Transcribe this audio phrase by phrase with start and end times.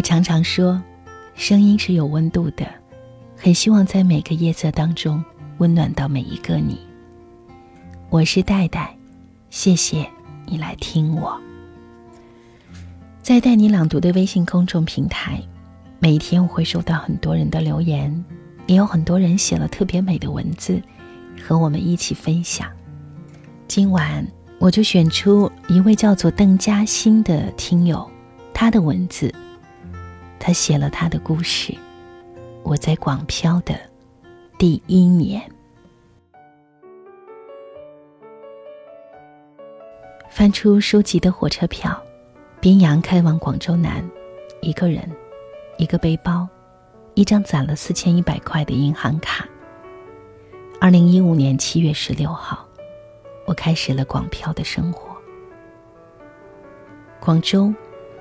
[0.00, 0.82] 我常常说，
[1.34, 2.66] 声音是有温度的，
[3.36, 5.22] 很希望在每个夜色当中
[5.58, 6.80] 温暖到每一个你。
[8.08, 8.96] 我是戴戴，
[9.50, 10.10] 谢谢
[10.46, 11.38] 你来听我。
[13.20, 15.38] 在带你朗读的微信公众平台，
[15.98, 18.24] 每一天我会收到很多人的留言，
[18.66, 20.80] 也有很多人写了特别美的文字，
[21.46, 22.66] 和我们一起分享。
[23.68, 24.26] 今晚
[24.58, 28.10] 我就选出一位叫做邓嘉欣的听友，
[28.54, 29.30] 他的文字。
[30.40, 31.76] 他写了他的故事。
[32.64, 33.78] 我在广漂的
[34.58, 35.40] 第一年，
[40.28, 42.02] 翻出书籍的火车票，
[42.60, 44.02] 边阳开往广州南，
[44.62, 45.08] 一个人，
[45.76, 46.48] 一个背包，
[47.14, 49.46] 一张攒了四千一百块的银行卡。
[50.80, 52.66] 二零一五年七月十六号，
[53.46, 55.14] 我开始了广漂的生活。
[57.18, 57.72] 广州，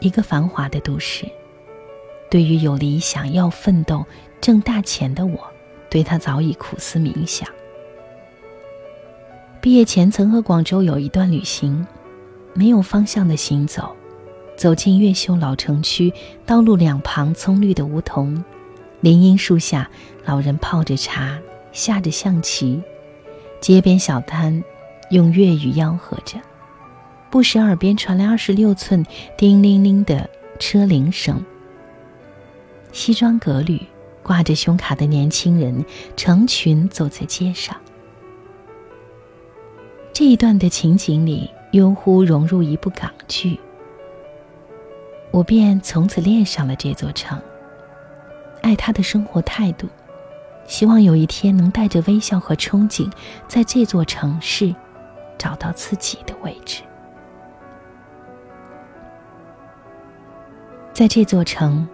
[0.00, 1.24] 一个繁华的都市。
[2.30, 4.06] 对于有理想要奋斗
[4.40, 5.38] 挣大钱的我，
[5.90, 7.48] 对他早已苦思冥想。
[9.60, 11.86] 毕业前曾和广州有一段旅行，
[12.54, 13.94] 没有方向的行走，
[14.56, 16.10] 走进越秀老城区，
[16.46, 18.42] 道路两旁葱绿的梧桐，
[19.00, 19.90] 林荫树下，
[20.24, 21.38] 老人泡着茶，
[21.72, 22.80] 下着象棋，
[23.60, 24.62] 街边小摊
[25.10, 26.38] 用粤语吆喝着，
[27.28, 29.04] 不时耳边传来二十六寸
[29.36, 31.44] 叮铃铃的车铃声。
[32.92, 33.80] 西装革履、
[34.22, 35.84] 挂着胸卡的年轻人
[36.16, 37.76] 成群走在街上。
[40.12, 43.58] 这一段的情景里，悠忽融入一部港剧。
[45.30, 47.40] 我便从此恋上了这座城，
[48.62, 49.88] 爱他的生活态度，
[50.66, 53.10] 希望有一天能带着微笑和憧憬，
[53.48, 54.74] 在这座城市
[55.38, 56.82] 找到自己的位置。
[60.92, 61.88] 在这座城。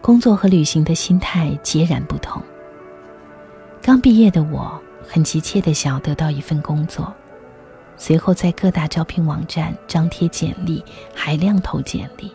[0.00, 2.42] 工作和旅行的心态截然不同。
[3.82, 7.12] 刚毕业的我，很急切的想要得到一份工作，
[7.96, 12.32] 随后在各大招聘网站张贴简历，海量投简历。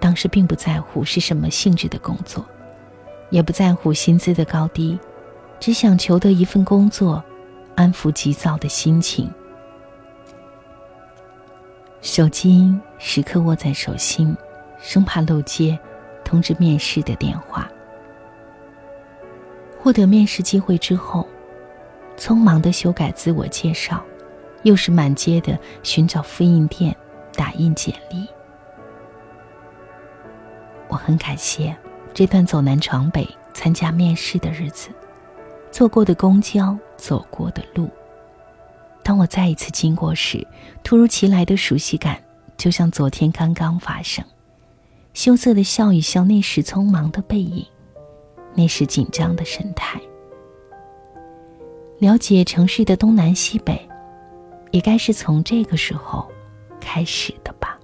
[0.00, 2.44] 当时并不在乎是什么性质的工作，
[3.30, 4.98] 也不在乎薪资的高低，
[5.58, 7.22] 只想求得一份工作，
[7.74, 9.30] 安抚急躁的心情。
[12.00, 14.36] 手机时刻握在手心，
[14.80, 15.78] 生怕漏接。
[16.28, 17.66] 通知面试的电话。
[19.80, 21.26] 获得面试机会之后，
[22.18, 24.04] 匆忙的修改自我介绍，
[24.62, 26.94] 又是满街的寻找复印店
[27.34, 28.28] 打印简历。
[30.88, 31.74] 我很感谢
[32.12, 34.90] 这段走南闯北参加面试的日子，
[35.70, 37.88] 坐过的公交，走过的路。
[39.02, 40.46] 当我再一次经过时，
[40.82, 42.20] 突如其来的熟悉感，
[42.58, 44.22] 就像昨天刚刚发生。
[45.18, 47.66] 羞涩的笑一笑，那时匆忙的背影，
[48.54, 50.00] 那时紧张的神态。
[51.98, 53.76] 了解城市的东南西北，
[54.70, 56.24] 也该是从这个时候
[56.78, 57.76] 开始的吧。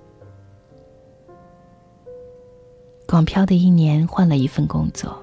[3.05, 5.21] 广漂的一年，换了一份工作，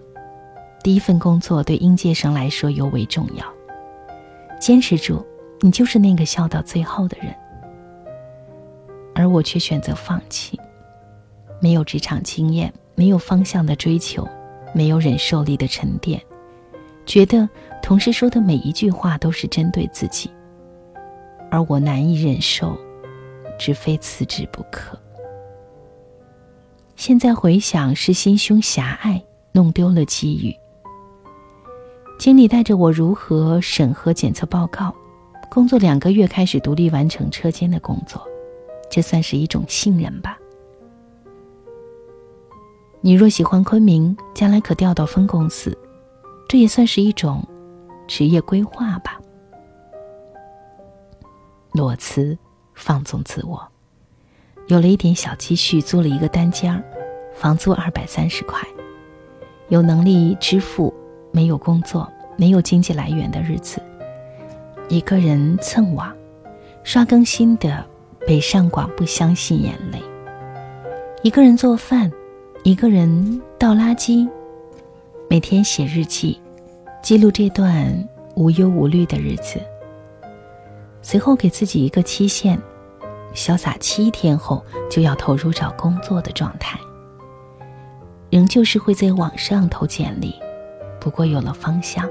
[0.83, 3.45] 第一份工作对应届生来说尤为重要。
[4.59, 5.25] 坚持住，
[5.61, 7.33] 你就是那个笑到最后的人。
[9.15, 10.59] 而我却选择放弃。
[11.61, 14.27] 没有职场经验，没有方向的追求，
[14.73, 16.21] 没有忍受力的沉淀，
[17.05, 17.47] 觉得
[17.81, 20.29] 同事说的每一句话都是针对自己，
[21.49, 22.75] 而我难以忍受，
[23.59, 24.99] 只非辞职不可。
[26.95, 30.55] 现在回想，是心胸狭隘，弄丢了机遇。
[32.19, 34.93] 经理带着我如何审核检测报告，
[35.49, 38.21] 工作两个月开始独立完成车间的工作，
[38.89, 40.37] 这算是一种信任吧。
[43.03, 45.75] 你若喜欢昆明，将来可调到分公司，
[46.47, 47.43] 这也算是一种
[48.07, 49.19] 职业规划吧。
[51.71, 52.37] 裸辞，
[52.75, 53.67] 放纵自我，
[54.67, 56.83] 有了一点小积蓄，租了一个单间儿，
[57.33, 58.61] 房租二百三十块，
[59.69, 60.93] 有能力支付，
[61.31, 63.81] 没有工作，没有经济来源的日子，
[64.89, 66.15] 一个人蹭网，
[66.83, 67.83] 刷更新的
[68.27, 69.99] 北上广不相信眼泪，
[71.23, 72.11] 一个人做饭。
[72.63, 74.29] 一个人倒垃圾，
[75.27, 76.39] 每天写日记，
[77.01, 79.59] 记录这段无忧无虑的日子。
[81.01, 82.61] 随后给自己一个期限，
[83.33, 86.79] 潇洒七天后就要投入找工作的状态。
[88.29, 90.35] 仍旧是会在网上投简历，
[90.99, 92.07] 不过有了方向，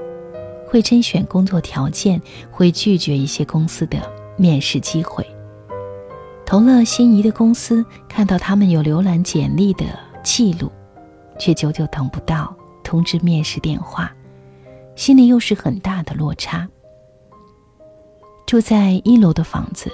[0.67, 2.21] 会甄选工作条件，
[2.51, 3.97] 会拒绝一些公司的
[4.35, 5.25] 面试机会。
[6.45, 9.85] 投了心仪的公司，看到他们有浏览简历的。
[10.23, 10.71] 记录，
[11.37, 14.13] 却久久等不到通知面试电话，
[14.95, 16.67] 心里又是很大的落差。
[18.45, 19.89] 住在一楼的房子，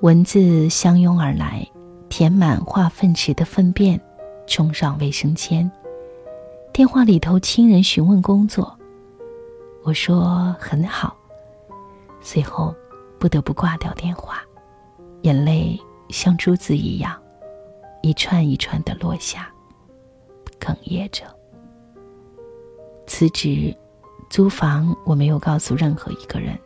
[0.00, 1.66] 蚊子相拥而来，
[2.08, 4.00] 填满化粪池的粪便，
[4.46, 5.70] 冲上卫生间。
[6.72, 8.76] 电话里头，亲人询问工作，
[9.82, 11.16] 我说很好，
[12.20, 12.74] 随后
[13.18, 14.42] 不得不挂掉电话，
[15.22, 15.80] 眼泪
[16.10, 17.16] 像珠子一样，
[18.06, 19.52] 一串一串的落下，
[20.60, 21.24] 哽咽着。
[23.04, 23.76] 辞职，
[24.30, 26.56] 租房，我没有告诉任何一个人，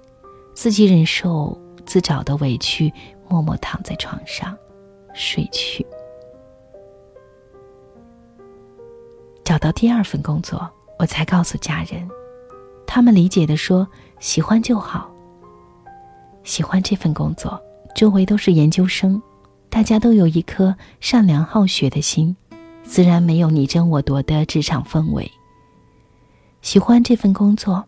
[0.53, 2.93] 自己忍受自找的委屈，
[3.27, 4.55] 默默躺在床上
[5.15, 5.87] 睡去。
[9.43, 12.07] 找到第二份工作，我才告诉家人，
[12.87, 13.89] 他们理解的说
[14.21, 15.11] ：“喜欢就好。”
[16.45, 17.59] 喜欢这份工作，
[17.97, 19.21] 周围都是研究生，
[19.71, 22.37] 大家都有一颗善良好学的心，
[22.83, 25.31] 自然没有你争我夺的职场氛围。
[26.61, 27.83] 喜欢这份工作，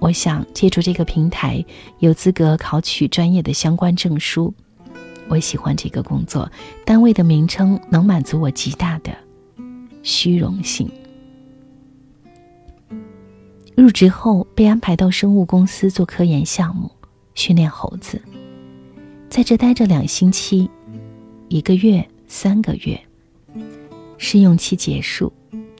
[0.00, 1.62] 我想借助这个平台，
[1.98, 4.52] 有资格考取专业的相关证书。
[5.28, 6.50] 我喜欢这个工作，
[6.86, 9.14] 单位的名称能满足我极大的。
[10.02, 10.90] 虚荣心。
[13.76, 16.90] 入职后被安排到生物公司做科研项目，
[17.34, 18.20] 训练猴子，
[19.28, 20.68] 在这待着两星期，
[21.48, 23.00] 一个月、三个月，
[24.18, 25.32] 试用期结束，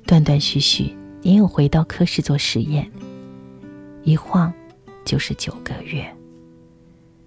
[0.06, 2.90] 断断续续也有回到科室做实验，
[4.02, 4.50] 一晃
[5.04, 6.10] 就是九个月。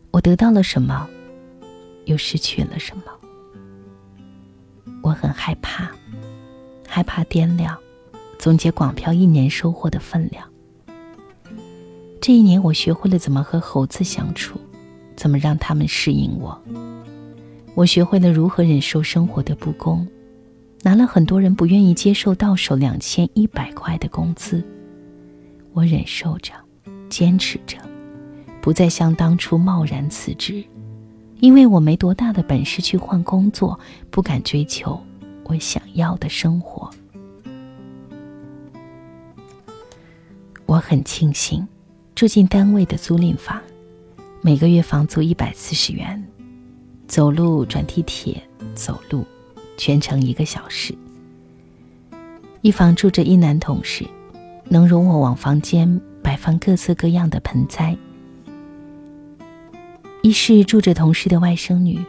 [0.09, 1.07] 我得到了什么，
[2.05, 3.03] 又失去了什么？
[5.03, 5.91] 我很害怕。
[6.87, 7.77] 害怕掂量，
[8.39, 10.45] 总结广漂一年收获的分量。
[12.19, 14.59] 这一年，我学会了怎么和猴子相处，
[15.15, 16.59] 怎么让他们适应我。
[17.73, 20.06] 我学会了如何忍受生活的不公，
[20.81, 24.63] 拿了很多人不愿意接受到手两千一百块的工资，
[25.73, 26.53] 我忍受着，
[27.09, 27.77] 坚持着，
[28.62, 30.63] 不再像当初贸然辞职，
[31.39, 33.79] 因为我没多大的本事去换工作，
[34.09, 35.00] 不敢追求。
[35.45, 36.89] 我想要的生活，
[40.65, 41.68] 我很庆幸
[42.15, 43.59] 住进单位的租赁房，
[44.41, 46.23] 每个月房租一百四十元，
[47.11, 48.41] 走路转地铁，
[48.73, 49.25] 走路
[49.75, 50.95] 全程一个小时。
[52.61, 54.05] 一房住着一男同事，
[54.69, 57.97] 能容我往房间摆放各色各样的盆栽。
[60.21, 61.99] 一室住着同事的外甥女，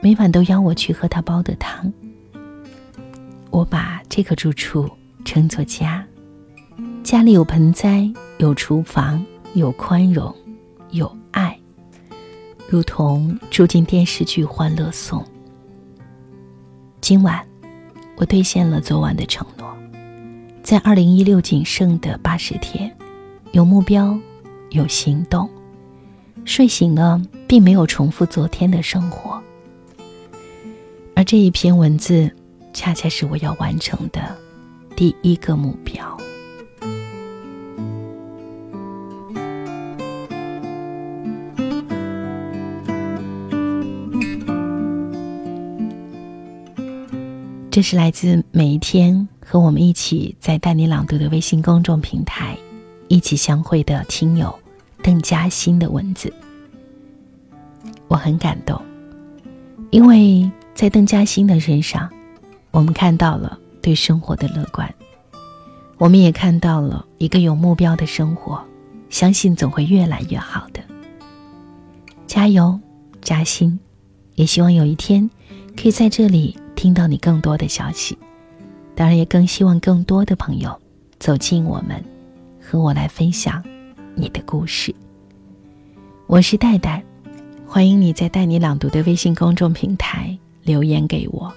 [0.00, 1.92] 每晚都邀我去喝她煲的汤。
[3.50, 4.88] 我把这个住处
[5.24, 6.06] 称作家，
[7.02, 10.32] 家里有盆栽，有厨房，有宽容，
[10.92, 11.58] 有爱，
[12.72, 15.20] 如同住进电视剧《欢乐颂》。
[17.02, 17.46] 今晚，
[18.16, 19.76] 我兑现了昨晚的承诺，
[20.62, 22.90] 在二零一六仅剩的八十天，
[23.50, 24.18] 有目标，
[24.70, 25.46] 有行动，
[26.46, 29.38] 睡醒了，并没有重复昨天的生活，
[31.14, 32.34] 而这一篇文字。
[32.72, 34.34] 恰恰是我要完成的
[34.96, 36.16] 第一个目标。
[47.72, 52.54] 这是来自每一天和我们一起在带你朗读的微信公众平台
[53.08, 54.54] 一起相会的听友
[55.02, 56.30] 邓嘉欣的文字，
[58.08, 58.78] 我很感动，
[59.88, 62.10] 因为在邓嘉欣的身上。
[62.72, 64.94] 我们看到了对生活的乐观，
[65.96, 68.62] 我们也看到了一个有目标的生活，
[69.08, 70.82] 相信总会越来越好的。
[72.26, 72.78] 加油，
[73.22, 73.80] 加薪！
[74.34, 75.30] 也希望有一天
[75.74, 78.16] 可以在这里听到你更多的消息。
[78.94, 80.78] 当然，也更希望更多的朋友
[81.18, 82.02] 走进我们，
[82.60, 83.62] 和我来分享
[84.14, 84.94] 你的故事。
[86.26, 87.02] 我是戴戴，
[87.66, 91.52] 欢迎你在带你朗读的微信公众平台留言给我。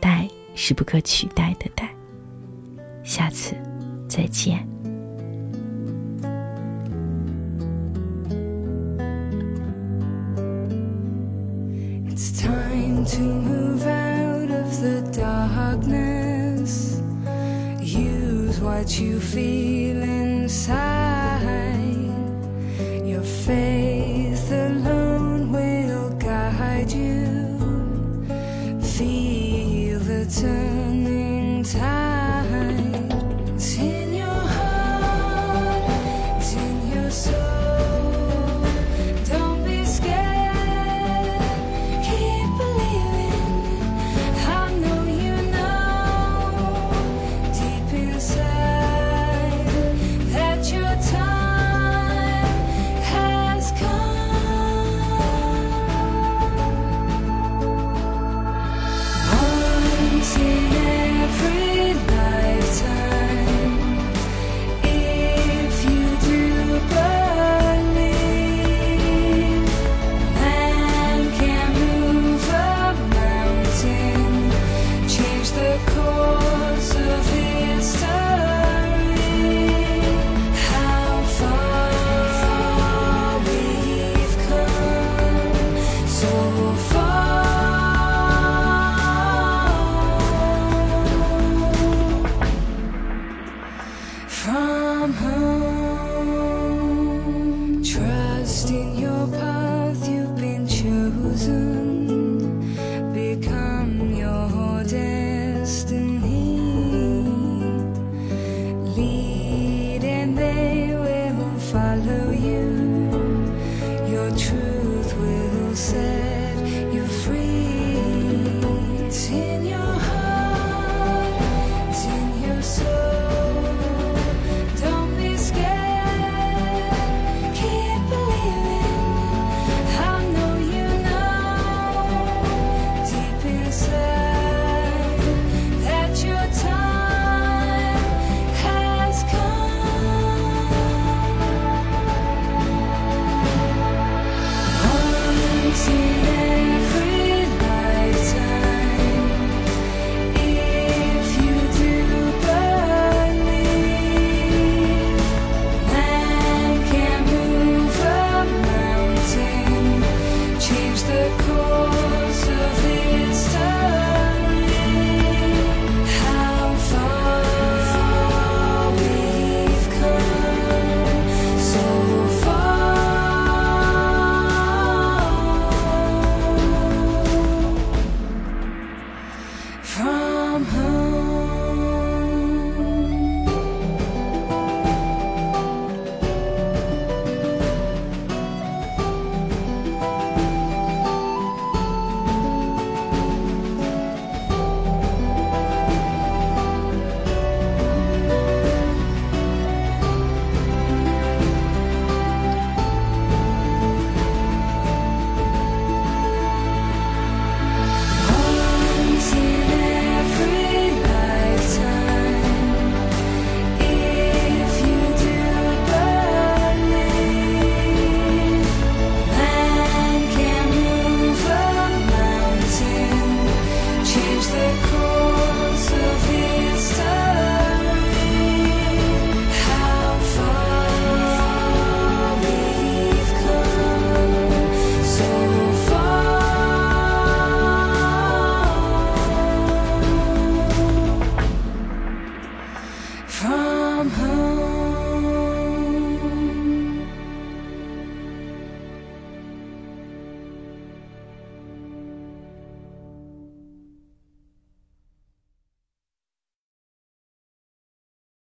[0.00, 1.88] 戴是不可取代的戴。
[3.02, 3.54] 下次
[4.08, 4.66] 再见。
[12.08, 13.51] It's time to
[18.82, 21.40] what you feel inside.
[23.04, 27.60] Your faith alone will guide you.
[28.80, 32.01] Feel the turning tide.